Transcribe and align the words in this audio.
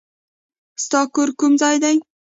ستا 0.83 1.01
کور 1.13 1.29
کوم 1.39 1.51
ځای 1.61 1.75
دی؟ 1.83 1.97